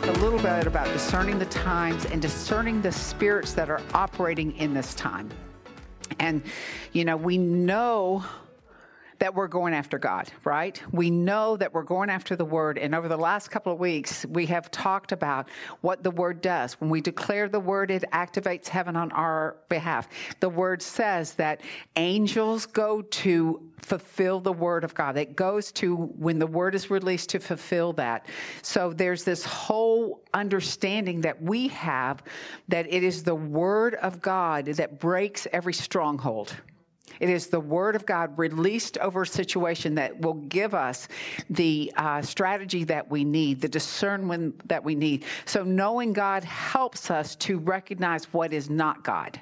[0.00, 4.54] Talk a little bit about discerning the times and discerning the spirits that are operating
[4.58, 5.30] in this time.
[6.18, 6.42] And,
[6.92, 8.22] you know, we know
[9.18, 10.80] that we're going after God, right?
[10.92, 12.78] We know that we're going after the word.
[12.78, 15.48] And over the last couple of weeks, we have talked about
[15.80, 16.74] what the word does.
[16.80, 20.08] When we declare the word, it activates heaven on our behalf.
[20.40, 21.62] The word says that
[21.96, 25.16] angels go to fulfill the word of God.
[25.16, 28.26] It goes to when the word is released to fulfill that.
[28.62, 32.22] So there's this whole understanding that we have
[32.68, 36.54] that it is the word of God that breaks every stronghold.
[37.20, 41.08] It is the word of God released over a situation that will give us
[41.48, 45.24] the uh, strategy that we need, the discernment that we need.
[45.44, 49.40] So, knowing God helps us to recognize what is not God.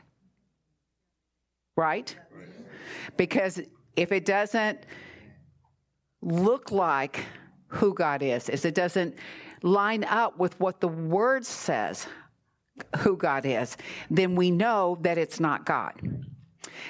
[1.76, 2.14] Right?
[3.16, 3.60] Because
[3.96, 4.86] if it doesn't
[6.22, 7.24] look like
[7.68, 9.16] who God is, if it doesn't
[9.62, 12.06] line up with what the word says
[12.98, 13.76] who God is,
[14.10, 15.94] then we know that it's not God.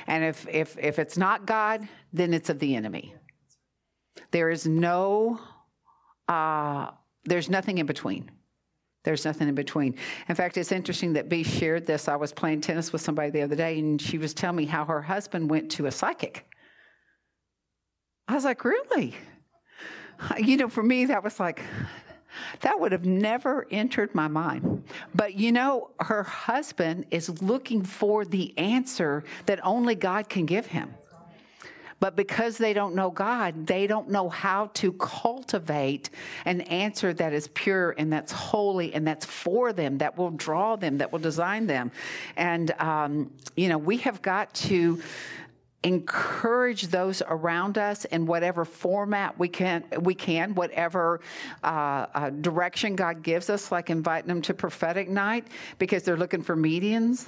[0.07, 3.15] And if, if, if it's not God, then it's of the enemy.
[4.31, 5.41] There is no,
[6.29, 6.91] uh,
[7.25, 8.31] there's nothing in between.
[9.05, 9.97] There's nothing in between.
[10.29, 12.09] In fact, it's interesting that B shared this.
[12.09, 14.85] I was playing tennis with somebody the other day, and she was telling me how
[14.87, 16.47] her husband went to a psychic.
[18.27, 19.15] I was like, really?
[20.39, 21.61] You know, for me, that was like,
[22.61, 24.85] that would have never entered my mind.
[25.15, 30.67] But you know, her husband is looking for the answer that only God can give
[30.67, 30.95] him.
[32.01, 36.11] But because they don't know God, they don't know how to cultivate
[36.45, 40.77] an answer that is pure and that's holy and that's for them, that will draw
[40.77, 41.93] them, that will design them.
[42.37, 45.01] And, um, you know, we have got to
[45.85, 51.21] encourage those around us in whatever format we can, we can whatever
[51.63, 55.47] uh, uh, direction God gives us, like inviting them to prophetic night
[55.79, 57.27] because they're looking for medians.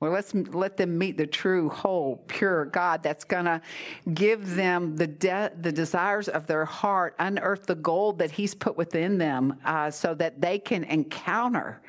[0.00, 3.62] Well, let's let them meet the true, whole, pure God that's going to
[4.12, 8.76] give them the de- the desires of their heart, unearth the gold that He's put
[8.76, 11.80] within them, uh, so that they can encounter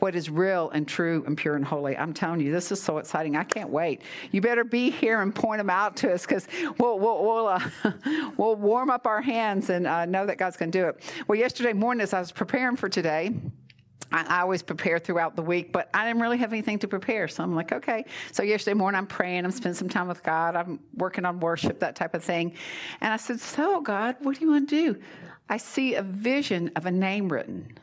[0.00, 1.96] what is real and true and pure and holy.
[1.96, 3.36] I'm telling you, this is so exciting.
[3.36, 4.02] I can't wait.
[4.32, 6.46] You better be here and point them out to us because
[6.78, 7.60] we'll, we'll, we'll, uh,
[8.36, 11.02] we'll, warm up our hands and uh, know that God's going to do it.
[11.28, 13.32] Well, yesterday morning, as I was preparing for today,
[14.12, 17.28] I, always prepare throughout the week, but I didn't really have anything to prepare.
[17.28, 18.04] So I'm like, okay.
[18.32, 19.44] So yesterday morning, I'm praying.
[19.44, 20.56] I'm spending some time with God.
[20.56, 22.54] I'm working on worship, that type of thing.
[23.00, 25.00] And I said, So, God, what do you want to do?
[25.48, 27.78] I see a vision of a name written.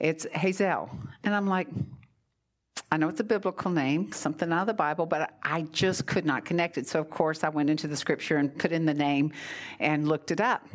[0.00, 0.90] It's Hazael.
[1.24, 1.68] And I'm like,
[2.90, 6.24] I know it's a biblical name, something out of the Bible, but I just could
[6.24, 6.86] not connect it.
[6.86, 9.32] So, of course, I went into the scripture and put in the name
[9.80, 10.66] and looked it up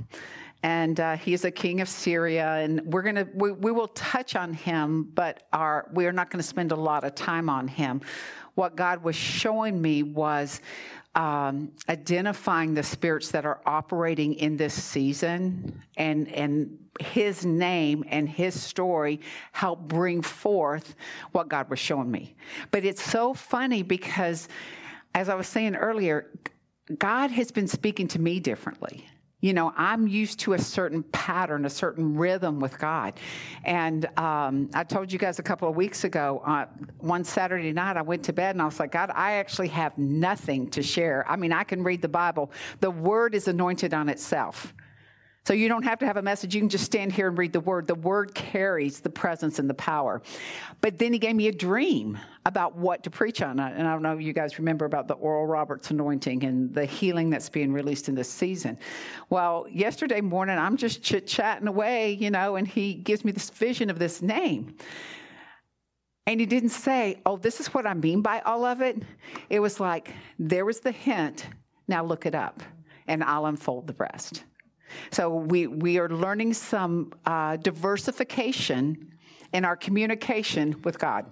[0.64, 2.56] and uh, he's a king of Syria.
[2.56, 6.41] And we're gonna we, we will touch on him, but our we are not going
[6.41, 8.02] to spend a lot of time on him.
[8.56, 10.62] What God was showing me was
[11.16, 18.30] um, identifying the spirits that are operating in this season, and and His name and
[18.30, 19.20] His story
[19.52, 20.96] help bring forth
[21.31, 22.36] what God was showing me.
[22.72, 24.47] But it's so funny because,
[25.16, 26.30] as I was saying earlier,
[26.97, 29.08] God has been speaking to me differently.
[29.41, 33.13] You know, I'm used to a certain pattern, a certain rhythm with God.
[33.63, 36.66] And um, I told you guys a couple of weeks ago, uh,
[37.00, 39.97] one Saturday night, I went to bed and I was like, God, I actually have
[39.97, 41.25] nothing to share.
[41.29, 42.51] I mean, I can read the Bible,
[42.81, 44.73] the word is anointed on itself.
[45.49, 46.53] So you don't have to have a message.
[46.53, 47.87] You can just stand here and read the word.
[47.87, 50.22] The word carries the presence and the power.
[50.79, 53.59] But then he gave me a dream about what to preach on.
[53.59, 56.85] And I don't know if you guys remember about the Oral Roberts anointing and the
[56.85, 58.78] healing that's being released in this season.
[59.31, 63.49] Well, yesterday morning, I'm just chit chatting away, you know, and he gives me this
[63.49, 64.78] vision of this name.
[66.28, 69.02] And he didn't say, oh, this is what I mean by all of it.
[69.49, 71.47] It was like, there was the hint.
[71.87, 72.61] Now look it up,
[73.07, 74.43] and I'll unfold the rest.
[75.12, 79.14] So we, we are learning some uh, diversification
[79.53, 81.26] in our communication with God.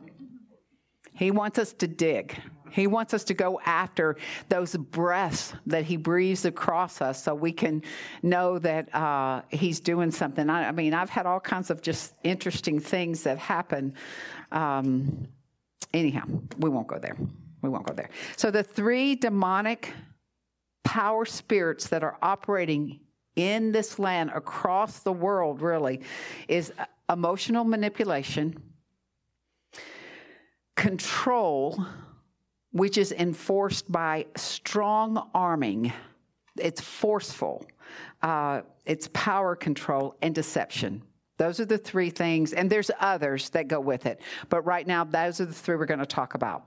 [1.14, 2.40] He wants us to dig.
[2.72, 4.18] He wants us to go after
[4.50, 7.82] those breaths that He breathes across us so we can
[8.22, 10.50] know that uh, He's doing something.
[10.50, 13.96] I, I, mean, I've had all kinds of just interesting things that happen.
[14.52, 15.28] Um,
[15.94, 16.24] anyhow,
[16.60, 17.16] we won't go there.
[17.62, 18.10] We won't go there.
[18.36, 19.94] So, the three demonic
[20.84, 23.00] power spirits that are operating
[23.38, 26.02] in this land across the world, really,
[26.50, 26.74] is
[27.10, 28.62] emotional manipulation,
[30.76, 31.86] control
[32.72, 35.94] which is enforced by strong arming.
[36.58, 37.66] It's forceful,
[38.22, 41.02] uh, it's power control and deception.
[41.38, 44.20] Those are the three things, and there's others that go with it.
[44.50, 46.66] But right now, those are the three we're going to talk about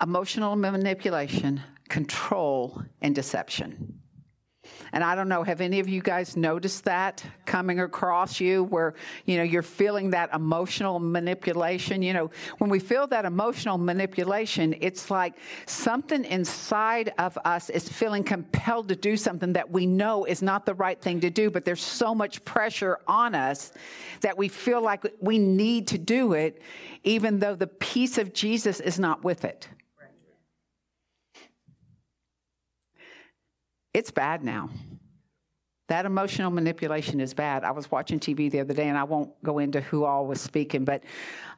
[0.00, 4.00] emotional manipulation, control, and deception.
[4.92, 8.94] And I don't know, have any of you guys noticed that coming across you where,
[9.26, 12.02] you know, you're feeling that emotional manipulation?
[12.02, 15.34] You know, when we feel that emotional manipulation, it's like
[15.66, 20.66] something inside of us is feeling compelled to do something that we know is not
[20.66, 23.72] the right thing to do, but there's so much pressure on us
[24.20, 26.62] that we feel like we need to do it,
[27.04, 29.68] even though the peace of Jesus is not with it.
[33.94, 34.70] It's bad now.
[35.88, 37.64] That emotional manipulation is bad.
[37.64, 40.40] I was watching TV the other day, and I won't go into who all was
[40.40, 41.02] speaking, but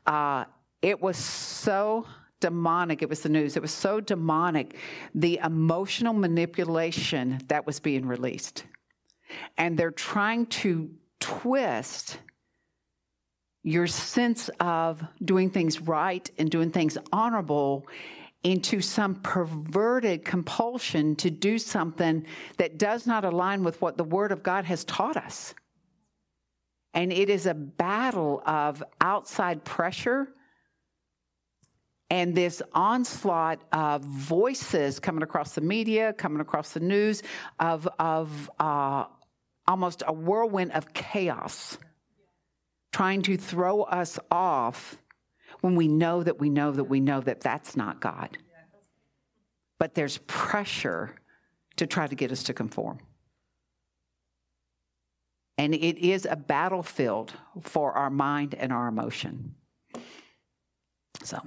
[0.06, 0.44] uh,
[0.82, 2.06] it was so
[2.38, 3.02] demonic.
[3.02, 3.56] It was the news.
[3.56, 4.76] It was so demonic,
[5.14, 8.64] the emotional manipulation that was being released.
[9.58, 12.18] And they're trying to twist
[13.62, 17.86] your sense of doing things right and doing things honorable
[18.42, 22.24] into some perverted compulsion to do something
[22.56, 25.54] that does not align with what the Word of God has taught us.
[26.94, 30.28] And it is a battle of outside pressure
[32.10, 37.22] and this onslaught of voices coming across the media, coming across the news,
[37.60, 39.04] of, of uh,
[39.68, 41.78] almost a whirlwind of chaos,
[42.92, 44.99] trying to throw us off
[45.60, 48.38] when we know that we know that we know that that's not God.
[49.78, 51.16] But there's pressure
[51.76, 52.98] to try to get us to conform.
[55.56, 59.54] And it is a battlefield for our mind and our emotion.
[61.22, 61.38] So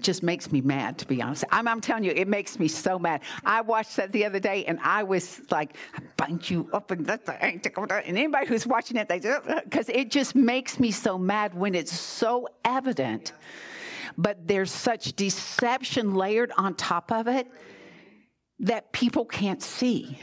[0.00, 1.44] just makes me mad, to be honest.
[1.50, 3.22] I'm, I'm, telling you, it makes me so mad.
[3.44, 5.76] I watched that the other day, and I was like,
[6.16, 7.66] "Bind you up," and and
[8.06, 9.20] anybody who's watching it, they
[9.64, 13.32] because it just makes me so mad when it's so evident,
[14.16, 17.46] but there's such deception layered on top of it
[18.60, 20.18] that people can't see.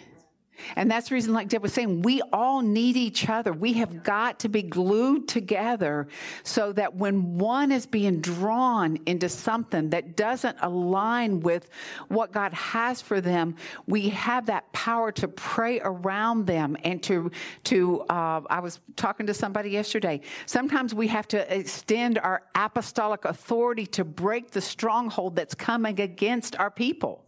[0.75, 3.53] And that's the reason, like Deb was saying, we all need each other.
[3.53, 6.07] We have got to be glued together
[6.43, 11.69] so that when one is being drawn into something that doesn't align with
[12.07, 13.55] what God has for them,
[13.87, 17.31] we have that power to pray around them and to,
[17.65, 20.21] to uh, I was talking to somebody yesterday.
[20.45, 26.55] Sometimes we have to extend our apostolic authority to break the stronghold that's coming against
[26.57, 27.25] our people.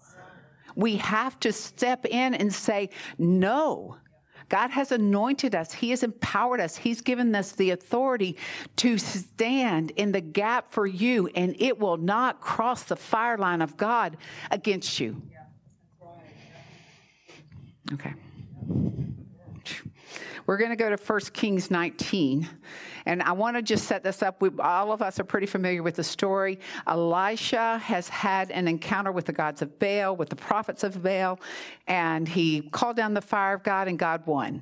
[0.76, 3.98] We have to step in and say, no.
[4.50, 5.74] God has anointed us.
[5.74, 6.76] He has empowered us.
[6.76, 8.38] He's given us the authority
[8.76, 13.62] to stand in the gap for you, and it will not cross the fire line
[13.62, 14.18] of God
[14.52, 15.22] against you.
[17.94, 18.14] Okay.
[20.46, 22.48] We're going to go to 1 Kings 19.
[23.06, 24.42] And I want to just set this up.
[24.42, 26.60] We, all of us are pretty familiar with the story.
[26.88, 31.40] Elisha has had an encounter with the gods of Baal, with the prophets of Baal,
[31.88, 34.62] and he called down the fire of God, and God won.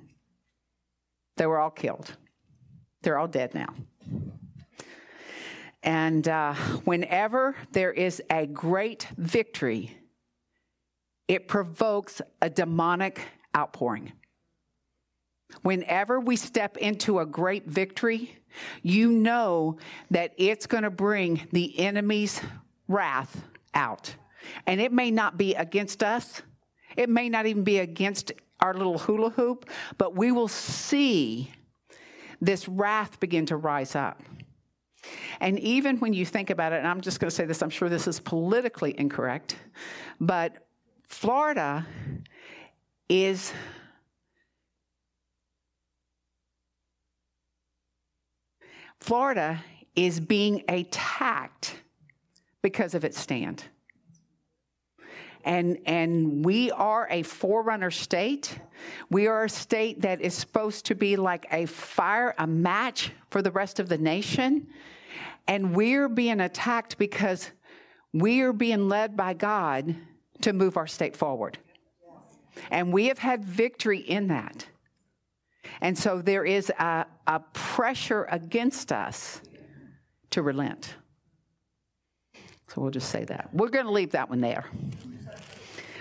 [1.37, 2.15] They were all killed.
[3.01, 3.73] They're all dead now.
[5.83, 9.97] And uh, whenever there is a great victory,
[11.27, 13.21] it provokes a demonic
[13.57, 14.13] outpouring.
[15.61, 18.37] Whenever we step into a great victory,
[18.81, 19.77] you know
[20.09, 22.41] that it's going to bring the enemy's
[22.87, 23.43] wrath
[23.73, 24.15] out.
[24.65, 26.41] And it may not be against us,
[26.97, 31.51] it may not even be against our little hula hoop, but we will see
[32.41, 34.21] this wrath begin to rise up.
[35.39, 37.69] And even when you think about it, and I'm just going to say this, I'm
[37.69, 39.57] sure this is politically incorrect,
[40.19, 40.67] but
[41.07, 41.85] Florida
[43.09, 43.51] is
[49.01, 49.59] Florida
[49.95, 51.75] is being attacked
[52.61, 53.63] because of its stand.
[55.43, 58.59] And, and we are a forerunner state.
[59.09, 63.41] We are a state that is supposed to be like a fire, a match for
[63.41, 64.67] the rest of the nation.
[65.47, 67.49] And we're being attacked because
[68.13, 69.95] we are being led by God
[70.41, 71.57] to move our state forward.
[72.69, 74.67] And we have had victory in that.
[75.81, 79.41] And so there is a, a pressure against us
[80.31, 80.95] to relent.
[82.67, 83.49] So we'll just say that.
[83.53, 84.65] We're going to leave that one there.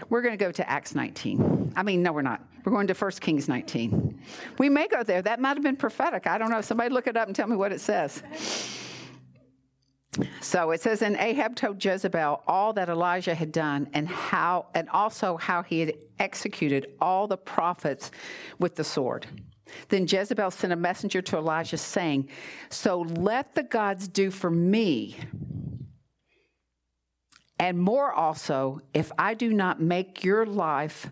[0.08, 1.72] We're going to go to Acts 19.
[1.76, 2.44] I mean, no, we're not.
[2.64, 4.20] We're going to 1 Kings 19.
[4.58, 5.22] We may go there.
[5.22, 6.26] That might have been prophetic.
[6.26, 6.60] I don't know.
[6.60, 8.22] Somebody look it up and tell me what it says.
[10.40, 14.88] So it says, and Ahab told Jezebel all that Elijah had done and how, and
[14.90, 18.10] also how he had executed all the prophets
[18.58, 19.26] with the sword.
[19.88, 22.28] Then Jezebel sent a messenger to Elijah saying,
[22.70, 25.16] So let the gods do for me,
[27.58, 31.10] and more also, if I do not make your life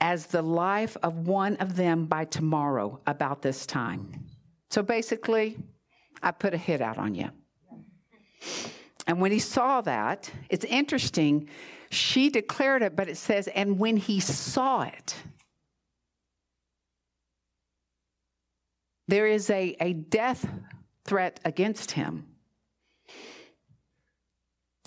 [0.00, 4.24] as the life of one of them by tomorrow about this time.
[4.70, 5.58] So basically,
[6.22, 7.30] I put a hit out on you.
[9.06, 11.48] And when he saw that, it's interesting,
[11.90, 15.14] she declared it, but it says, and when he saw it,
[19.08, 20.46] there is a, a death
[21.04, 22.26] threat against him.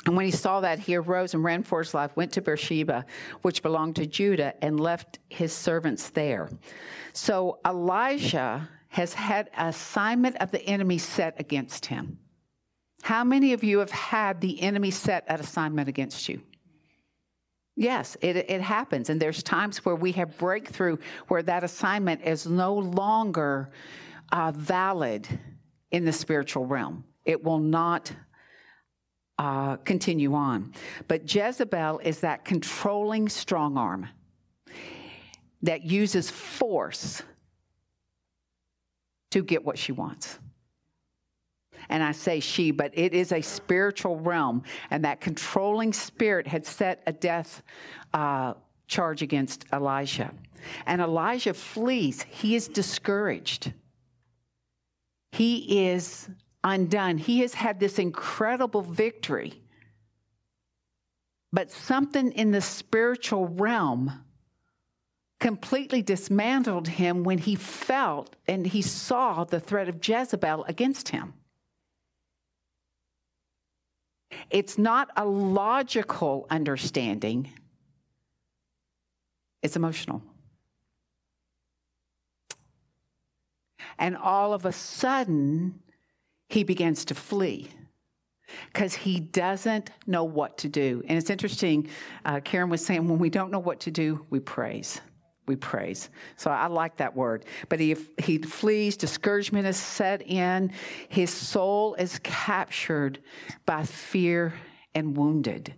[0.06, 3.06] And when he saw that, he arose and ran for his life, went to Beersheba,
[3.42, 6.50] which belonged to Judah, and left his servants there.
[7.14, 12.18] So Elijah has had assignment of the enemy set against him.
[13.04, 16.42] How many of you have had the enemy set an assignment against you?
[17.76, 19.10] Yes, it, it happens.
[19.10, 20.98] And there's times where we have breakthrough
[21.30, 23.72] where that assignment is no longer
[24.32, 25.28] uh, valid
[25.92, 27.04] in the spiritual realm.
[27.26, 28.12] It will not
[29.38, 30.74] uh, continue on.
[31.08, 34.08] But Jezebel is that controlling strong arm
[35.64, 37.24] that uses force
[39.32, 40.40] to get what she wants
[41.92, 46.66] and I say she, but it is a spiritual realm, and that controlling spirit had
[46.66, 47.62] set a death
[48.14, 48.54] uh,
[48.88, 50.34] charge against Elijah.
[50.86, 52.24] And Elijah flees.
[52.30, 53.74] He is discouraged.
[55.32, 56.30] He is
[56.64, 57.18] undone.
[57.18, 59.62] He has had this incredible victory.
[61.54, 64.24] But something in the spiritual realm
[65.40, 71.34] completely dismantled him when he felt and he saw the threat of Jezebel against him.
[74.50, 77.52] It's not a logical understanding,
[79.64, 80.22] it's emotional.
[84.02, 85.80] And all of a sudden,
[86.50, 87.70] he begins to flee
[88.74, 91.04] because he doesn't know what to do.
[91.08, 91.88] And it's interesting,
[92.26, 95.00] uh, Karen was saying, when we don't know what to do, we praise
[95.48, 96.10] we praise.
[96.38, 97.46] So I like that word.
[97.68, 100.72] But he, he flees, discouragement is set in,
[101.10, 103.20] his soul is captured
[103.66, 104.54] by fear
[104.96, 105.74] and wounded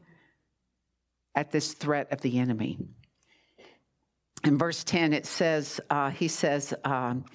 [1.34, 2.77] at this threat of the enemy.
[4.44, 7.25] In verse 10, it says, uh, he says, um,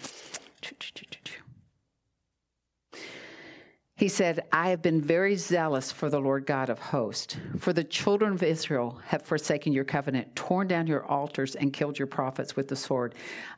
[3.98, 7.36] he said, I have been very zealous for the Lord God of hosts.
[7.58, 11.98] For the children of Israel have forsaken your covenant, torn down your altars, and killed
[11.98, 13.16] your prophets with the sword.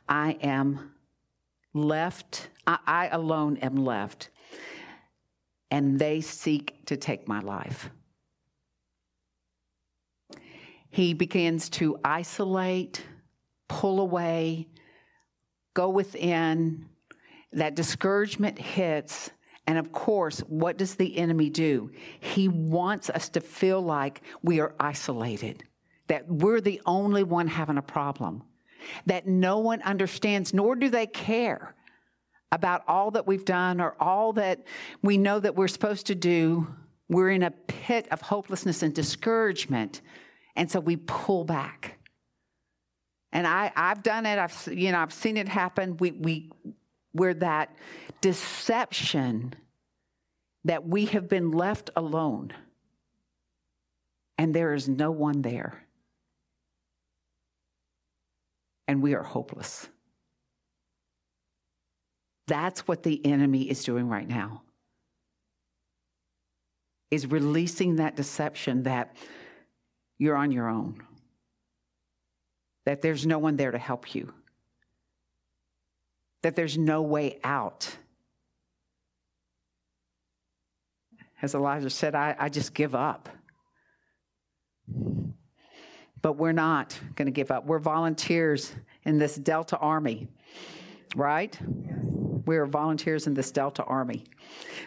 [0.09, 0.93] I am
[1.75, 4.29] left, I, I alone am left,
[5.69, 7.91] and they seek to take my life.
[10.89, 13.05] He begins to isolate,
[13.69, 14.67] pull away,
[15.75, 16.87] go within.
[17.53, 19.31] That discouragement hits
[19.67, 21.91] and of course, what does the enemy do?
[22.19, 25.63] He wants us to feel like we are isolated,
[26.07, 28.43] that we're the only one having a problem,
[29.05, 31.75] that no one understands, nor do they care
[32.51, 34.65] about all that we've done or all that
[35.03, 36.67] we know that we're supposed to do.
[37.07, 40.01] We're in a pit of hopelessness and discouragement,
[40.55, 41.97] and so we pull back.
[43.31, 44.37] And I, I've done it.
[44.37, 45.95] I've, you know, I've seen it happen.
[45.97, 46.51] We, we,
[47.13, 47.75] where that
[48.21, 49.53] deception
[50.63, 52.53] that we have been left alone
[54.37, 55.83] and there is no one there.
[58.87, 59.87] And we are hopeless.
[62.47, 64.63] That's what the enemy is doing right now.
[67.11, 69.15] Is releasing that deception that
[70.17, 71.01] you're on your own.
[72.85, 74.33] That there's no one there to help you
[76.41, 77.95] that there's no way out.
[81.41, 83.29] As Elijah said, I, I just give up.
[86.21, 87.65] But we're not going to give up.
[87.65, 88.73] We're volunteers
[89.05, 90.27] in this Delta Army,
[91.15, 91.57] right?
[92.45, 94.25] We are volunteers in this Delta Army.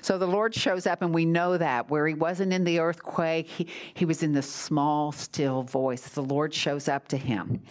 [0.00, 3.48] So the Lord shows up, and we know that where He wasn't in the earthquake,
[3.48, 6.02] He, he was in the small, still voice.
[6.08, 7.62] The Lord shows up to him.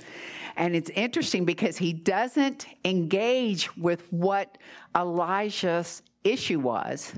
[0.56, 4.58] And it's interesting because He doesn't engage with what
[4.96, 7.14] Elijah's issue was.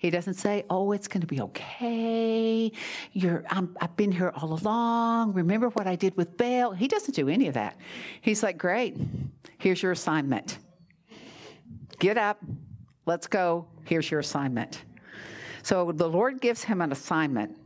[0.00, 2.72] He doesn't say, "Oh, it's going to be okay.
[3.12, 5.34] You're, i have been here all along.
[5.34, 7.76] Remember what I did with Baal." He doesn't do any of that.
[8.22, 8.96] He's like, "Great,
[9.58, 10.56] here's your assignment.
[11.98, 12.42] Get up,
[13.04, 13.66] let's go.
[13.84, 14.84] Here's your assignment."
[15.62, 17.58] So the Lord gives him an assignment,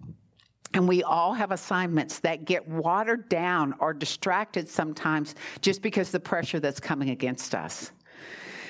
[0.74, 6.20] and we all have assignments that get watered down or distracted sometimes just because the
[6.20, 7.92] pressure that's coming against us.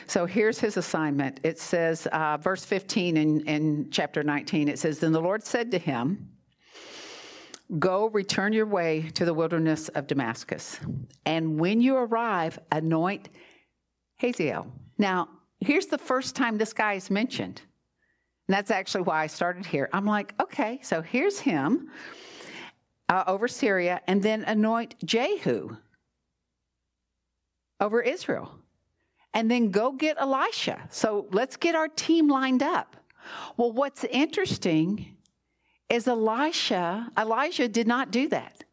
[0.06, 1.40] So here's his assignment.
[1.42, 5.70] It says, uh, verse 15 in, in chapter 19, it says, Then the Lord said
[5.70, 6.28] to him,
[7.78, 10.78] Go, return your way to the wilderness of Damascus.
[11.24, 13.30] And when you arrive, anoint
[14.16, 14.66] Hazael.
[14.98, 15.30] Now,
[15.60, 17.62] here's the first time this guy is mentioned.
[18.48, 19.88] And that's actually why I started here.
[19.92, 21.90] I'm like, okay, so here's him
[23.08, 25.76] uh, over Syria, and then anoint Jehu
[27.80, 28.58] over Israel
[29.34, 30.80] and then go get Elisha.
[30.90, 32.96] So let's get our team lined up.
[33.56, 35.16] Well, what's interesting
[35.88, 38.64] is Elisha, Elijah did not do that.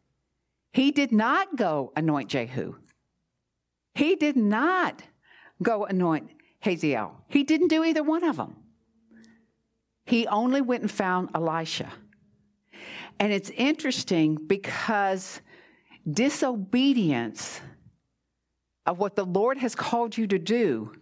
[0.72, 2.76] He did not go anoint Jehu.
[3.94, 5.02] He did not
[5.62, 7.24] go anoint Hazael.
[7.28, 8.56] He didn't do either one of them.
[10.04, 11.92] He only went and found Elisha.
[13.18, 15.40] And it's interesting because
[16.10, 17.60] disobedience
[18.86, 20.92] of what the Lord has called you to do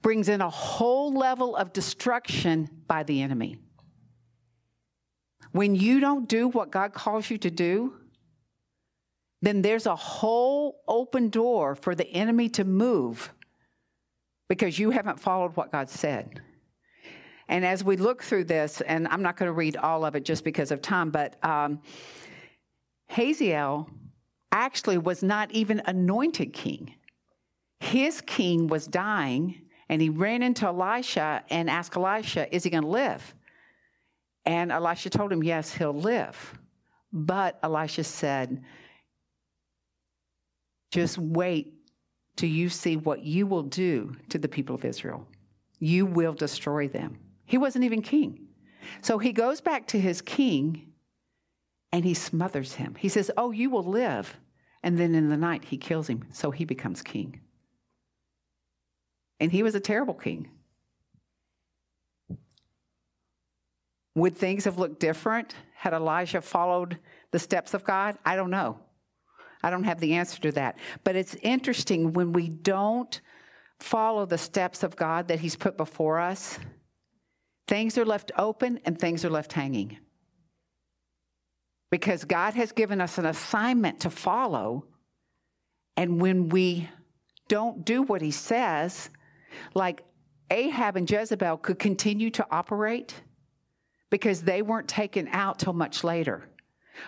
[0.00, 3.58] brings in a whole level of destruction by the enemy.
[5.52, 7.94] When you don't do what God calls you to do,
[9.42, 13.32] then there's a whole open door for the enemy to move
[14.48, 16.40] because you haven't followed what God said.
[17.48, 20.24] And as we look through this, and I'm not going to read all of it
[20.24, 21.80] just because of time, but um,
[23.08, 23.88] Hazael
[24.50, 26.94] actually was not even anointed king
[27.80, 32.82] his king was dying, and he ran into Elisha and asked Elisha, Is he going
[32.82, 33.34] to live?
[34.44, 36.58] And Elisha told him, Yes, he'll live.
[37.12, 38.62] But Elisha said,
[40.90, 41.74] Just wait
[42.36, 45.26] till you see what you will do to the people of Israel.
[45.78, 47.18] You will destroy them.
[47.46, 48.48] He wasn't even king.
[49.00, 50.92] So he goes back to his king
[51.92, 52.94] and he smothers him.
[52.98, 54.36] He says, Oh, you will live.
[54.82, 56.24] And then in the night, he kills him.
[56.32, 57.40] So he becomes king.
[59.40, 60.48] And he was a terrible king.
[64.14, 66.98] Would things have looked different had Elijah followed
[67.32, 68.16] the steps of God?
[68.24, 68.80] I don't know.
[69.62, 70.78] I don't have the answer to that.
[71.04, 73.20] But it's interesting when we don't
[73.78, 76.58] follow the steps of God that He's put before us,
[77.68, 79.98] things are left open and things are left hanging.
[81.90, 84.86] Because God has given us an assignment to follow.
[85.96, 86.88] And when we
[87.48, 89.08] don't do what He says,
[89.74, 90.04] like
[90.50, 93.14] Ahab and Jezebel could continue to operate
[94.10, 96.48] because they weren't taken out till much later.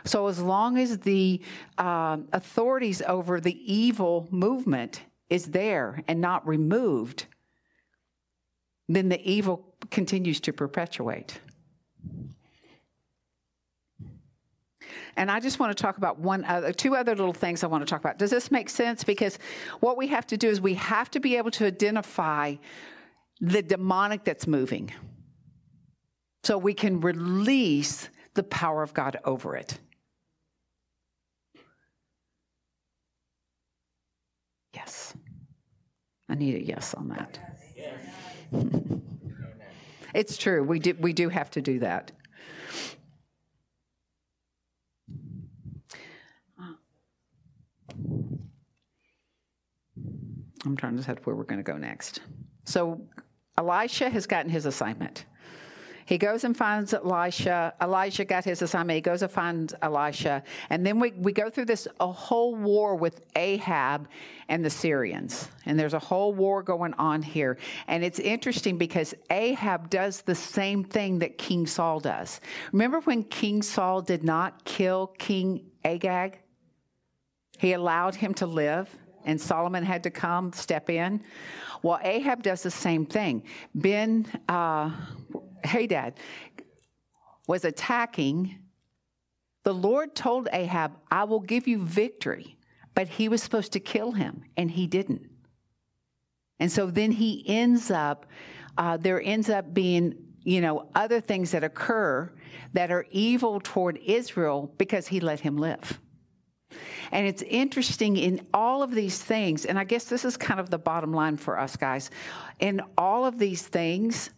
[0.04, 1.40] So, as long as the
[1.78, 7.26] um, authorities over the evil movement is there and not removed,
[8.88, 11.40] then the evil continues to perpetuate.
[15.16, 17.82] And I just want to talk about one other, two other little things I want
[17.82, 18.18] to talk about.
[18.18, 19.04] Does this make sense?
[19.04, 19.38] Because
[19.80, 22.54] what we have to do is we have to be able to identify
[23.40, 24.92] the demonic that's moving
[26.44, 29.78] so we can release the power of God over it.
[34.72, 35.14] Yes.
[36.28, 37.57] I need a yes on that.
[40.14, 40.64] It's true.
[40.64, 42.12] We do, we do have to do that.
[50.64, 52.20] I'm trying to decide where we're going to go next.
[52.64, 53.00] So
[53.56, 55.24] Elisha has gotten his assignment.
[56.08, 57.74] He goes and finds Elisha.
[57.82, 58.94] Elijah got his assignment.
[58.94, 60.42] He goes and finds Elisha.
[60.70, 64.08] And then we, we go through this a whole war with Ahab
[64.48, 65.50] and the Syrians.
[65.66, 67.58] And there's a whole war going on here.
[67.88, 72.40] And it's interesting because Ahab does the same thing that King Saul does.
[72.72, 76.38] Remember when King Saul did not kill King Agag?
[77.58, 78.88] He allowed him to live
[79.28, 81.22] and Solomon had to come, step in.
[81.82, 83.42] Well, Ahab does the same thing.
[83.74, 84.90] Ben uh,
[85.64, 86.14] Hadad
[87.46, 88.58] was attacking.
[89.64, 92.58] The Lord told Ahab, I will give you victory,
[92.94, 95.28] but he was supposed to kill him, and he didn't.
[96.60, 98.26] And so then he ends up,
[98.76, 102.32] uh, there ends up being, you know, other things that occur
[102.72, 106.00] that are evil toward Israel because he let him live.
[107.12, 110.68] And it's interesting in all of these things, and I guess this is kind of
[110.68, 112.10] the bottom line for us guys.
[112.60, 114.30] In all of these things,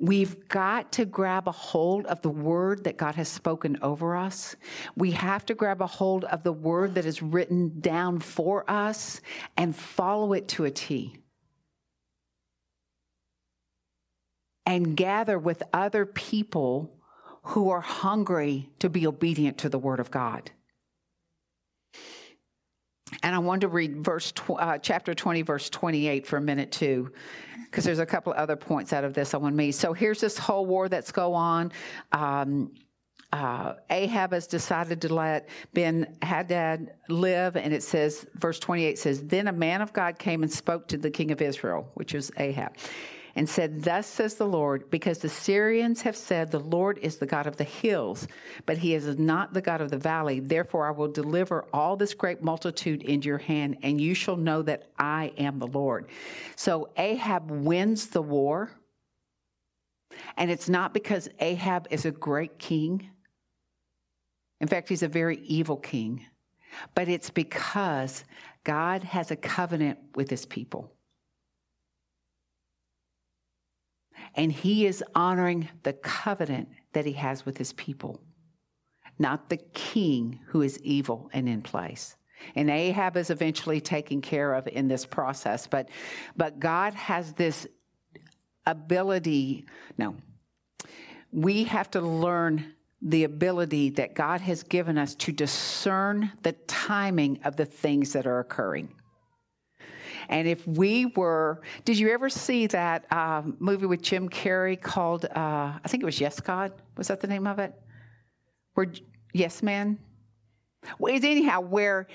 [0.00, 4.54] We've got to grab a hold of the word that God has spoken over us.
[4.96, 9.20] We have to grab a hold of the word that is written down for us
[9.56, 11.16] and follow it to a T.
[14.66, 16.94] And gather with other people
[17.42, 20.52] who are hungry to be obedient to the word of God.
[23.22, 26.70] And I want to read verse tw- uh, chapter 20, verse 28 for a minute
[26.70, 27.12] too,
[27.64, 29.72] because there's a couple of other points out of this I want to meet.
[29.72, 31.72] So here's this whole war that's go on.
[32.12, 32.72] Um,
[33.30, 39.22] uh, Ahab has decided to let Ben Hadad live, and it says, verse 28 says,
[39.24, 42.32] Then a man of God came and spoke to the king of Israel, which is
[42.38, 42.74] Ahab
[43.38, 47.26] and said, Thus says the Lord, because the Syrians have said, The Lord is the
[47.26, 48.26] God of the hills,
[48.66, 50.40] but he is not the God of the valley.
[50.40, 54.62] Therefore, I will deliver all this great multitude into your hand, and you shall know
[54.62, 56.08] that I am the Lord.
[56.56, 58.72] So Ahab wins the war.
[60.36, 63.08] And it's not because Ahab is a great king.
[64.60, 66.26] In fact, he's a very evil king.
[66.96, 68.24] But it's because
[68.64, 70.92] God has a covenant with his people.
[74.34, 78.20] And he is honoring the covenant that he has with his people,
[79.18, 82.16] not the king who is evil and in place.
[82.54, 85.88] And Ahab is eventually taken care of in this process, but,
[86.36, 87.66] but God has this
[88.66, 89.66] ability.
[89.96, 90.16] No,
[91.32, 97.40] we have to learn the ability that God has given us to discern the timing
[97.44, 98.92] of the things that are occurring.
[100.28, 105.24] And if we were, did you ever see that uh, movie with Jim Carrey called,
[105.24, 106.72] uh, I think it was Yes God?
[106.96, 107.72] Was that the name of it?
[108.74, 108.92] Where,
[109.32, 109.98] Yes Man?
[110.98, 112.06] Well, anyhow, where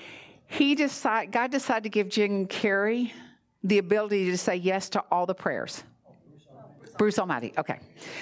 [0.46, 3.12] he decided, God decided to give Jim Carrey
[3.62, 5.82] the ability to say yes to all the prayers.
[6.96, 7.52] Bruce Almighty.
[7.58, 7.78] Okay.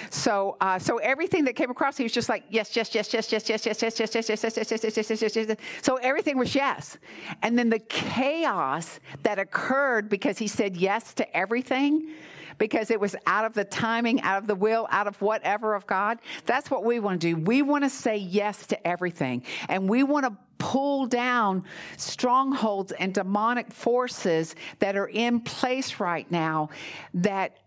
[0.09, 3.31] So uh, so everything that came across, he was just like, yes, yes, yes, yes,
[3.31, 5.57] yes, yes, yes, yes, yes, yes, yes, yes, yes, yes, yes, yes, yes, yes.
[5.81, 6.97] So everything was yes.
[7.41, 12.11] And then the chaos that occurred because he said yes to everything,
[12.57, 15.85] because it was out of the timing, out of the will, out of whatever of
[15.87, 16.19] God.
[16.45, 17.41] That's what we want to do.
[17.41, 19.43] We want to say yes to everything.
[19.69, 21.65] And we want to pull down
[21.97, 26.69] strongholds and demonic forces that are in place right now
[27.13, 27.57] that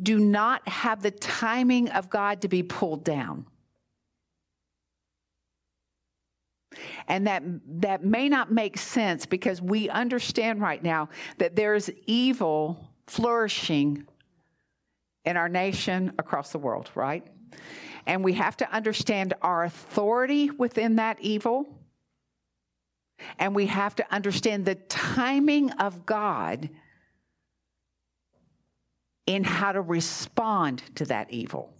[0.00, 3.46] do not have the timing of God to be pulled down.
[7.06, 7.42] And that,
[7.80, 14.06] that may not make sense because we understand right now that there's evil flourishing
[15.24, 17.26] in our nation across the world, right?
[18.06, 21.66] And we have to understand our authority within that evil.
[23.38, 26.70] And we have to understand the timing of God
[29.26, 31.72] in how to respond to that evil.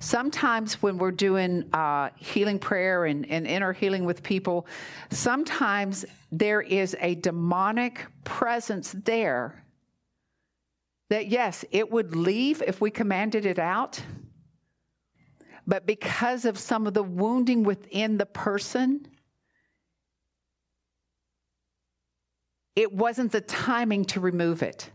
[0.00, 4.66] Sometimes when we're doing uh, healing prayer and, and inner healing with people,
[5.10, 9.64] sometimes there is a demonic presence there
[11.10, 14.00] that, yes, it would leave if we commanded it out.
[15.66, 19.06] But because of some of the wounding within the person,
[22.78, 24.88] it wasn't the timing to remove it.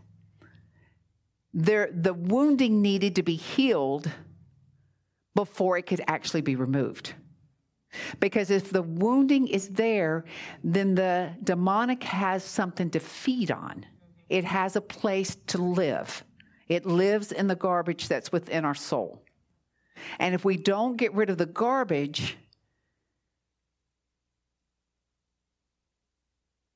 [1.52, 4.10] There, the wounding needed to be healed
[5.34, 7.12] before it could actually be removed.
[8.20, 10.24] Because if the wounding is there,
[10.64, 13.84] then the demonic has something to feed on.
[14.30, 16.24] It has a place to live.
[16.68, 19.22] It lives in the garbage that's within our soul.
[20.18, 22.38] And if we don't get rid of the garbage,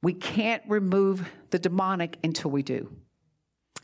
[0.02, 2.90] We can't remove the demonic until we do.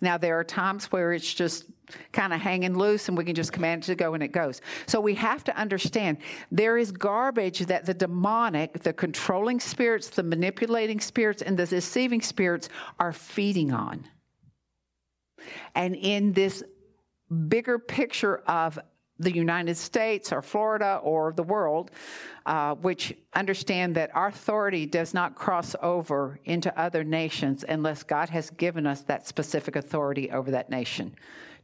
[0.01, 1.65] Now, there are times where it's just
[2.13, 4.61] kind of hanging loose and we can just command it to go and it goes.
[4.87, 6.19] So we have to understand
[6.51, 12.23] there is garbage that the demonic, the controlling spirits, the manipulating spirits, and the deceiving
[12.23, 14.05] spirits are feeding on.
[15.75, 16.63] And in this
[17.49, 18.79] bigger picture of
[19.19, 21.91] the United States or Florida or the world,
[22.47, 28.29] uh, which understand that our authority does not cross over into other nations unless God
[28.29, 31.15] has given us that specific authority over that nation.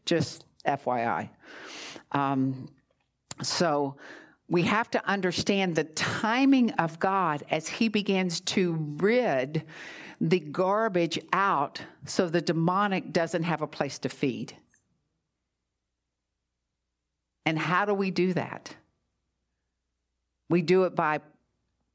[0.06, 1.30] Just FYI.
[2.12, 2.68] Um,
[3.42, 3.96] so
[4.48, 9.64] we have to understand the timing of God as He begins to rid
[10.20, 14.54] the garbage out so the demonic doesn't have a place to feed.
[17.46, 18.74] And how do we do that?
[20.48, 21.20] We do it by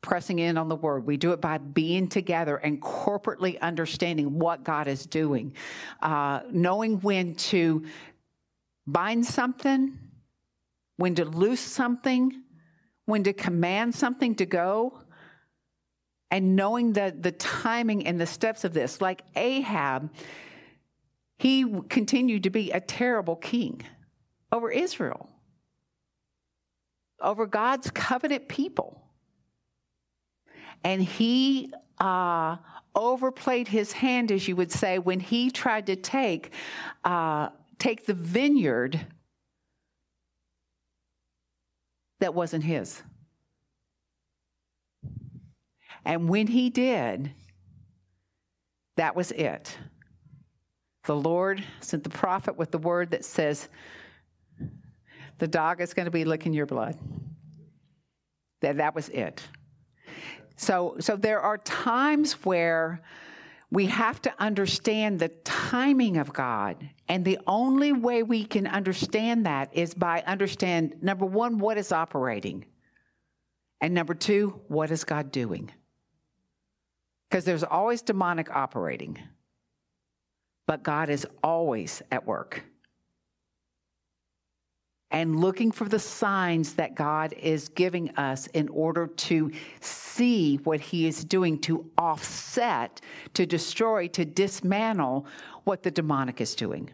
[0.02, 1.06] pressing in on the word.
[1.06, 5.54] We do it by being together and corporately understanding what God is doing,
[6.02, 7.86] uh, knowing when to
[8.86, 9.98] bind something,
[10.98, 12.44] when to loose something,
[13.06, 15.00] when to command something to go,
[16.32, 19.02] and knowing the, the timing and the steps of this.
[19.02, 20.12] Like Ahab,
[21.38, 23.82] he continued to be a terrible king
[24.52, 25.30] over Israel,
[27.22, 29.02] over God's covenant people.
[30.84, 32.58] And he uh,
[32.94, 36.52] overplayed his hand, as you would say, when he tried to take,
[37.04, 37.50] uh,
[37.80, 39.08] take the vineyard
[42.20, 43.02] that wasn't his.
[46.06, 47.32] And when he did,
[48.96, 49.78] that was it.
[51.06, 53.70] The Lord sent the prophet with the word that says,
[55.38, 56.98] the dog is going to be licking your blood.
[58.62, 59.42] That, that was it.
[60.56, 63.02] So, so there are times where
[63.72, 66.90] we have to understand the timing of God.
[67.10, 71.92] And the only way we can understand that is by understand number one, what is
[71.92, 72.66] operating?
[73.82, 75.72] And number two, what is God doing?
[77.30, 79.20] Because there's always demonic operating,
[80.68, 82.64] but God is always at work
[85.16, 89.50] and looking for the signs that God is giving us in order to
[89.80, 93.00] see what He is doing to offset,
[93.34, 95.26] to destroy, to dismantle
[95.64, 96.90] what the demonic is doing.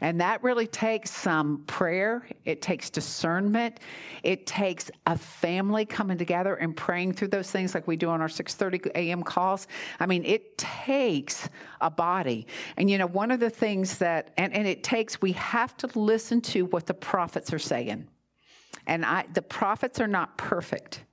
[0.00, 2.26] And that really takes some prayer.
[2.44, 3.80] It takes discernment.
[4.22, 8.20] It takes a family coming together and praying through those things like we do on
[8.20, 9.22] our 6:30 a.m.
[9.22, 9.66] calls.
[9.98, 11.48] I mean, it takes
[11.80, 12.46] a body.
[12.76, 15.98] And you know, one of the things that and, and it takes we have to
[15.98, 18.08] listen to what the prophets are saying.
[18.86, 21.04] And I the prophets are not perfect.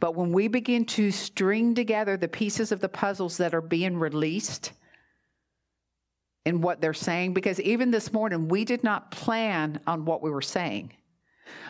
[0.00, 3.98] But when we begin to string together the pieces of the puzzles that are being
[3.98, 4.72] released,
[6.44, 10.30] in what they're saying because even this morning we did not plan on what we
[10.30, 10.92] were saying,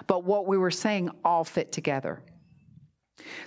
[0.07, 2.23] but what we were saying all fit together.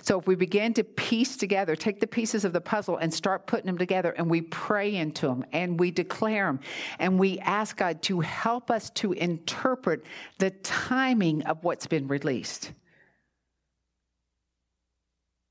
[0.02, 3.46] So if we begin to piece together, take the pieces of the puzzle and start
[3.46, 6.60] putting them together, and we pray into them and we declare them,
[6.98, 10.04] and we ask God to help us to interpret
[10.38, 12.72] the timing of what's been released.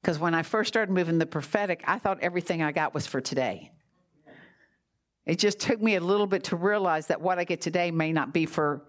[0.02, 3.22] Because when I first started moving the prophetic, I thought everything I got was for
[3.22, 3.72] today.
[5.32, 8.12] It just took me a little bit to realize that what I get today may
[8.12, 8.82] not be for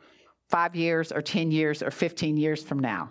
[0.51, 3.11] five years or 10 years or 15 years from now.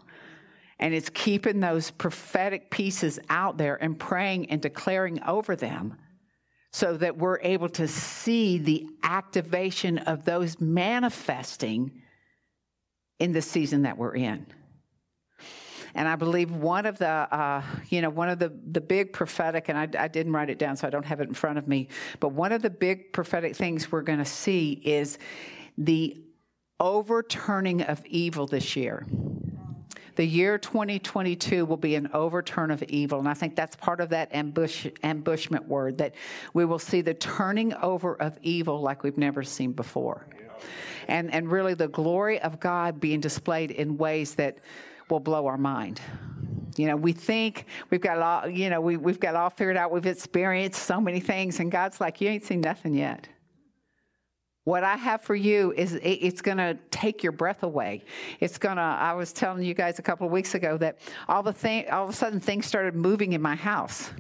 [0.80, 5.96] And it's keeping those prophetic pieces out there and praying and declaring over them
[6.74, 12.02] so that we're able to see the activation of those manifesting
[13.18, 14.46] in the season that we're in.
[15.96, 19.70] And I believe one of the, uh, you know, one of the, the big prophetic,
[19.70, 21.68] and I, I didn't write it down, so I don't have it in front of
[21.68, 25.18] me, but one of the big prophetic things we're going to see is
[25.78, 26.22] the
[26.80, 29.06] overturning of evil this year.
[30.16, 33.20] The year 2022 will be an overturn of evil.
[33.20, 36.16] And I think that's part of that ambush, ambushment word that
[36.54, 40.28] we will see the turning over of evil like we've never seen before.
[41.08, 44.60] And, and really the glory of God being displayed in ways that
[45.12, 46.02] will blow our mind.
[46.78, 49.92] You know, we think we've got all, you know, we, we've got all figured out.
[49.92, 53.28] We've experienced so many things, and God's like, you ain't seen nothing yet.
[54.64, 58.06] What I have for you is it, it's going to take your breath away.
[58.40, 58.82] It's going to.
[58.82, 62.06] I was telling you guys a couple of weeks ago that all the thing, all
[62.06, 64.12] of a sudden, things started moving in my house,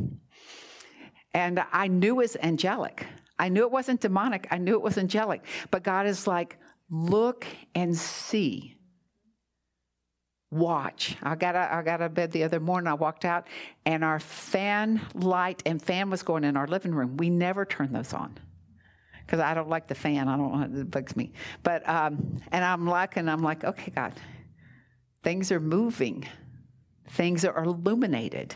[1.33, 3.05] and I knew it was angelic.
[3.39, 4.47] I knew it wasn't demonic.
[4.51, 5.45] I knew it was angelic.
[5.71, 6.57] But God is like,
[6.89, 8.77] look and see
[10.51, 11.15] watch.
[11.23, 12.87] I got out, I got out of bed the other morning.
[12.87, 13.47] I walked out,
[13.85, 17.17] and our fan light and fan was going in our living room.
[17.17, 18.37] We never turn those on
[19.25, 20.27] because I don't like the fan.
[20.27, 21.31] I don't it bugs me.
[21.63, 24.13] But um, and I'm like, and I'm like, okay, God,
[25.23, 26.27] things are moving,
[27.07, 28.55] things are illuminated.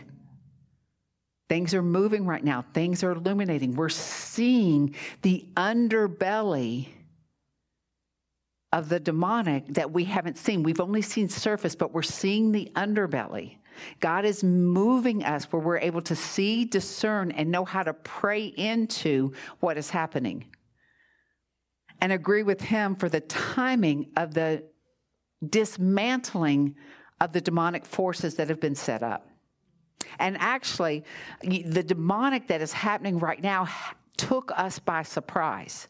[1.47, 2.65] Things are moving right now.
[2.73, 3.75] Things are illuminating.
[3.75, 6.87] We're seeing the underbelly
[8.75, 10.61] of the demonic that we haven't seen.
[10.61, 13.55] We've only seen surface, but we're seeing the underbelly.
[14.01, 18.47] God is moving us where we're able to see, discern, and know how to pray
[18.47, 20.47] into what is happening.
[22.01, 24.65] And agree with Him for the timing of the
[25.49, 26.75] dismantling
[27.21, 29.29] of the demonic forces that have been set up.
[30.19, 31.05] And actually,
[31.41, 33.69] the demonic that is happening right now
[34.17, 35.87] took us by surprise.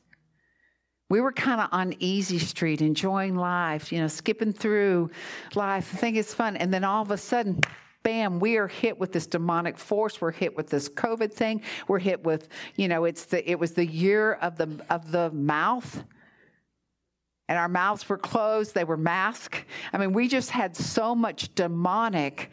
[1.10, 5.12] We were kind of on easy street, enjoying life, you know, skipping through
[5.54, 6.58] life, thinking it's fun.
[6.58, 7.62] And then all of a sudden,
[8.02, 10.20] bam, we are hit with this demonic force.
[10.20, 11.62] We're hit with this COVID thing.
[11.88, 15.30] We're hit with, you know, it's the it was the year of the of the
[15.32, 16.04] mouth.
[17.48, 19.65] And our mouths were closed, they were masked.
[19.94, 22.50] I mean, we just had so much demonic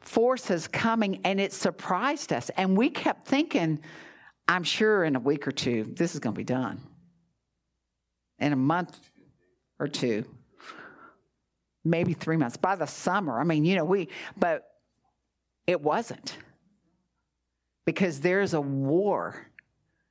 [0.00, 2.50] forces coming and it surprised us.
[2.50, 3.80] And we kept thinking,
[4.46, 6.80] I'm sure in a week or two, this is going to be done.
[8.38, 8.98] In a month
[9.78, 10.24] or two,
[11.84, 13.40] maybe three months, by the summer.
[13.40, 14.68] I mean, you know, we, but
[15.66, 16.36] it wasn't.
[17.84, 19.46] Because there's a war.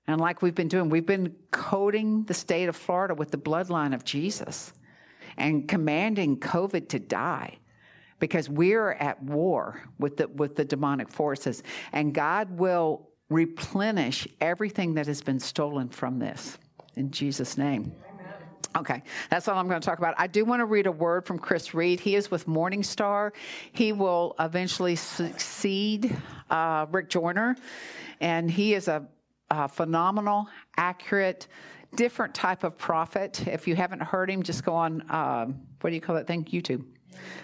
[0.07, 3.93] And like we've been doing, we've been coating the state of Florida with the bloodline
[3.93, 4.73] of Jesus
[5.37, 7.57] and commanding COVID to die
[8.19, 11.63] because we're at war with the, with the demonic forces.
[11.91, 16.57] And God will replenish everything that has been stolen from this
[16.95, 17.91] in Jesus' name.
[18.75, 20.15] Okay, that's all I'm going to talk about.
[20.17, 22.01] I do want to read a word from Chris Reed.
[22.01, 23.31] He is with Morningstar.
[23.71, 26.15] He will eventually succeed
[26.49, 27.55] uh, Rick Joyner,
[28.19, 29.07] and he is a,
[29.49, 31.47] a phenomenal, accurate,
[31.95, 33.47] different type of prophet.
[33.47, 36.43] If you haven't heard him, just go on, um, what do you call that thing?
[36.45, 36.83] YouTube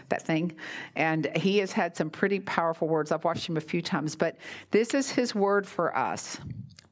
[0.09, 0.51] that thing.
[0.97, 3.11] And he has had some pretty powerful words.
[3.11, 4.35] I've watched him a few times, but
[4.69, 6.37] this is his word for us,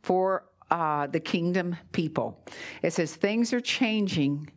[0.01, 2.43] for uh, the kingdom people.
[2.81, 4.51] It says, Things are changing.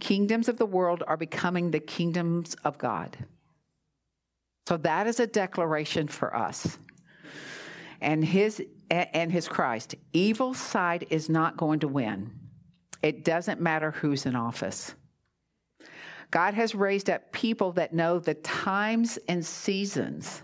[0.00, 3.16] Kingdoms of the world are becoming the kingdoms of God.
[4.66, 6.78] So that is a declaration for us.
[8.00, 9.94] And his and his Christ.
[10.12, 12.32] Evil side is not going to win.
[13.02, 14.94] It doesn't matter who's in office.
[16.30, 20.42] God has raised up people that know the times and seasons,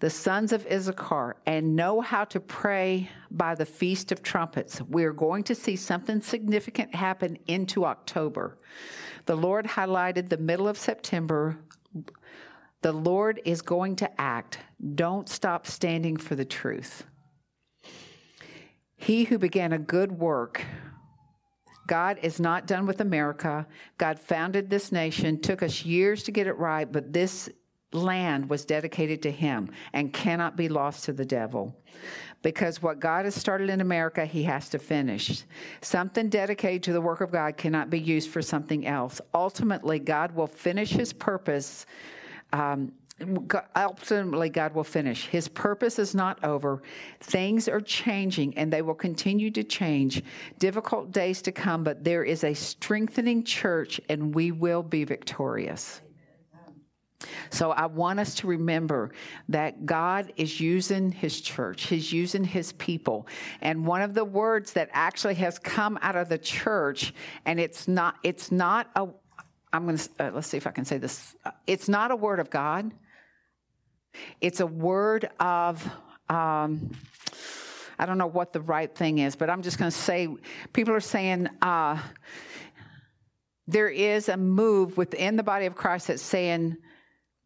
[0.00, 4.80] the sons of Issachar, and know how to pray by the Feast of Trumpets.
[4.82, 8.58] We're going to see something significant happen into October.
[9.26, 11.58] The Lord highlighted the middle of September.
[12.82, 14.58] The Lord is going to act.
[14.94, 17.04] Don't stop standing for the truth.
[18.96, 20.64] He who began a good work
[21.86, 23.66] God is not done with America.
[23.98, 27.50] God founded this nation, took us years to get it right, but this
[27.94, 31.74] land was dedicated to him and cannot be lost to the devil.
[32.42, 35.44] Because what God has started in America, he has to finish.
[35.80, 39.20] Something dedicated to the work of God cannot be used for something else.
[39.32, 41.86] Ultimately, God will finish his purpose
[42.52, 42.92] um,
[43.76, 45.26] ultimately God will finish.
[45.26, 46.82] His purpose is not over.
[47.20, 50.22] Things are changing and they will continue to change.
[50.58, 56.00] Difficult days to come, but there is a strengthening church and we will be victorious.
[57.50, 59.12] So I want us to remember
[59.48, 61.86] that God is using his church.
[61.86, 63.26] He's using his people.
[63.60, 67.88] And one of the words that actually has come out of the church and it's
[67.88, 69.08] not it's not a
[69.72, 71.34] I'm going to uh, let's see if I can say this.
[71.66, 72.92] It's not a word of God.
[74.40, 75.84] It's a word of,
[76.28, 76.92] um,
[77.98, 80.28] I don't know what the right thing is, but I'm just going to say
[80.72, 81.98] people are saying uh,
[83.66, 86.76] there is a move within the body of Christ that's saying,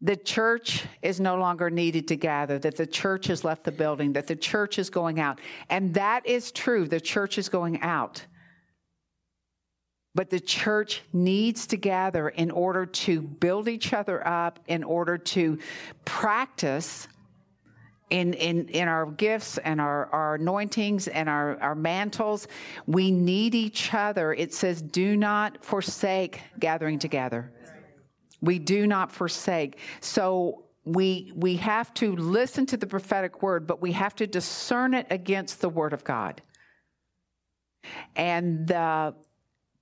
[0.01, 4.13] the church is no longer needed to gather, that the church has left the building,
[4.13, 5.39] that the church is going out.
[5.69, 6.87] And that is true.
[6.87, 8.25] The church is going out.
[10.15, 15.17] But the church needs to gather in order to build each other up, in order
[15.17, 15.59] to
[16.05, 17.07] practice
[18.09, 22.47] in, in, in our gifts and our, our anointings and our, our mantles.
[22.87, 24.33] We need each other.
[24.33, 27.51] It says, do not forsake gathering together.
[28.41, 29.77] We do not forsake.
[30.01, 34.93] So we, we have to listen to the prophetic word, but we have to discern
[34.93, 36.41] it against the word of God.
[38.15, 39.13] And the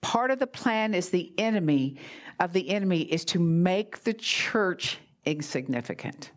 [0.02, 1.98] part of the plan is the enemy
[2.40, 6.32] of the enemy is to make the church insignificant,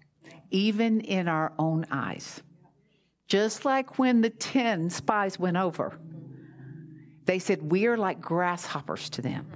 [0.51, 2.43] even in our own eyes.
[3.27, 5.99] Just like when the 10 spies went over,
[7.27, 9.47] they said, We are like grasshoppers to them.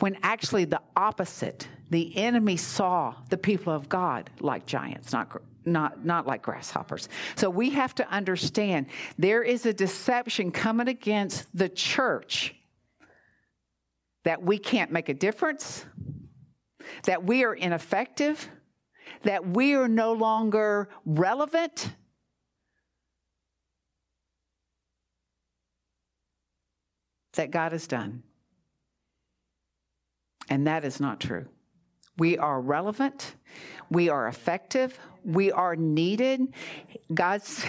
[0.00, 6.04] When actually the opposite, the enemy saw the people of God like giants, not not
[6.04, 7.08] not like grasshoppers.
[7.36, 8.86] So we have to understand
[9.18, 12.54] there is a deception coming against the church
[14.24, 15.84] that we can't make a difference,
[17.04, 18.48] that we are ineffective,
[19.22, 21.90] that we are no longer relevant.
[27.34, 28.22] That God has done.
[30.48, 31.46] And that is not true.
[32.18, 33.34] We are relevant.
[33.90, 34.98] We are effective.
[35.24, 36.52] We are needed.
[37.12, 37.64] God's,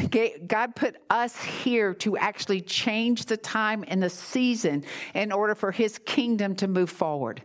[0.47, 4.83] God put us here to actually change the time and the season
[5.13, 7.41] in order for his kingdom to move forward.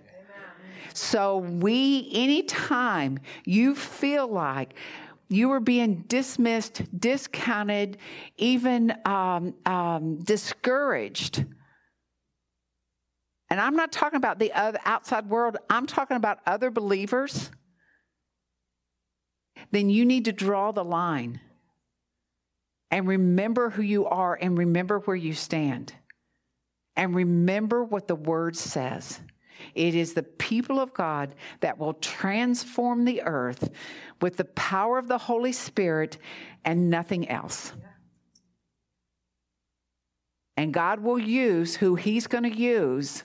[0.94, 4.74] So, we, anytime you feel like
[5.28, 7.96] you are being dismissed, discounted,
[8.36, 11.46] even um, um, discouraged,
[13.52, 17.50] and I'm not talking about the outside world, I'm talking about other believers,
[19.72, 21.38] then you need to draw the line
[22.90, 25.92] and remember who you are and remember where you stand.
[26.96, 29.20] And remember what the word says.
[29.74, 33.68] It is the people of God that will transform the earth
[34.22, 36.16] with the power of the Holy Spirit
[36.64, 37.74] and nothing else.
[40.56, 43.24] And God will use who He's going to use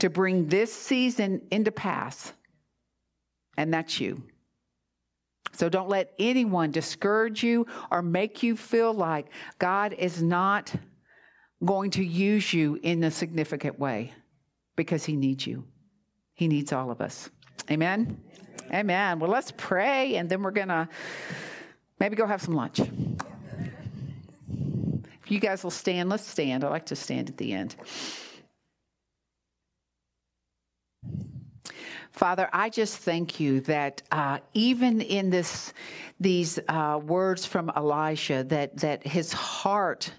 [0.00, 2.32] to bring this season into pass,
[3.56, 4.22] and that's you.
[5.52, 9.26] So don't let anyone discourage you or make you feel like
[9.58, 10.74] God is not
[11.64, 14.12] going to use you in a significant way
[14.76, 15.64] because He needs you.
[16.34, 17.30] He needs all of us.
[17.70, 18.20] Amen?
[18.72, 19.18] Amen.
[19.18, 20.88] Well, let's pray and then we're going to
[21.98, 22.80] maybe go have some lunch.
[22.80, 22.90] If
[25.30, 26.64] you guys will stand, let's stand.
[26.64, 27.76] I like to stand at the end.
[32.16, 35.74] Father, I just thank you that uh, even in this,
[36.18, 40.10] these uh, words from Elijah, that that his heart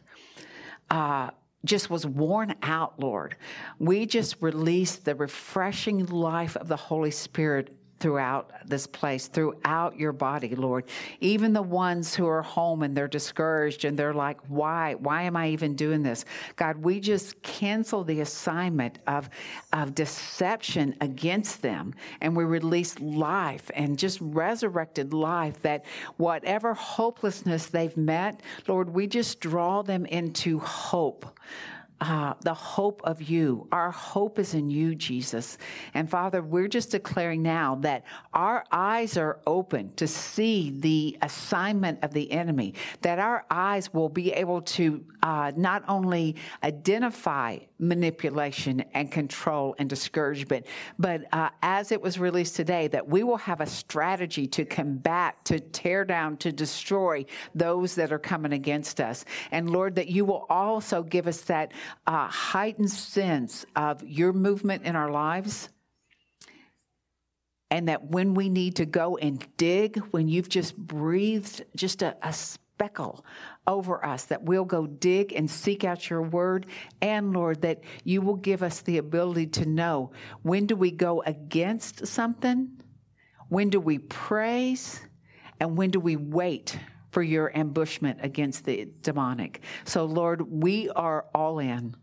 [0.92, 1.32] uh,
[1.66, 3.36] just was worn out, Lord.
[3.80, 10.12] We just released the refreshing life of the Holy Spirit throughout this place, throughout your
[10.12, 10.86] body, Lord.
[11.20, 14.96] Even the ones who are home and they're discouraged and they're like, why?
[14.96, 16.26] Why am I even doing this?
[16.56, 19.30] God, we just cancel the assignment of,
[19.74, 25.86] of deception against them and we release life and just resurrected life that
[26.18, 31.26] whatever hopelessness they've met, Lord, we just draw them into hope
[32.00, 33.68] uh, the hope of you.
[33.72, 35.58] Our hope is in you, Jesus.
[35.94, 42.04] And Father, we're just declaring now that our eyes are open to see the assignment
[42.04, 48.84] of the enemy, that our eyes will be able to uh, not only identify manipulation
[48.94, 50.66] and control and discouragement,
[51.00, 55.44] but uh, as it was released today, that we will have a strategy to combat,
[55.46, 57.26] to tear down, to destroy
[57.56, 59.26] those that are coming against us.
[59.52, 61.72] And Lord, that you will also give us that
[62.06, 65.70] uh, heightened sense of your movement in our lives.
[67.70, 72.16] And that when we need to go and dig, when you've just breathed just a,
[72.22, 73.26] a speckle
[73.66, 76.68] over us, that we'll go dig and seek out your word.
[77.02, 80.12] And Lord, that you will give us the ability to know
[80.44, 82.70] when do we go against something?
[83.50, 85.02] When do we praise?
[85.60, 86.80] And when do we wait
[87.12, 89.62] for your ambushment against the demonic.
[89.86, 91.96] So, Lord, we are all in.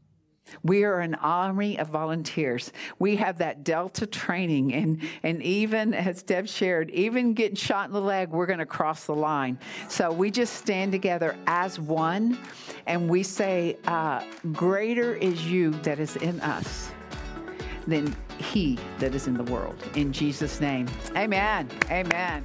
[0.63, 2.73] We are an army of volunteers.
[2.99, 7.93] We have that Delta training, and, and even as Deb shared, even getting shot in
[7.93, 9.59] the leg, we're going to cross the line.
[9.89, 12.39] So we just stand together as one,
[12.87, 16.91] and we say, uh, Greater is you that is in us
[17.87, 19.77] than he that is in the world.
[19.95, 20.87] In Jesus' name,
[21.17, 21.69] amen.
[21.91, 22.45] Amen.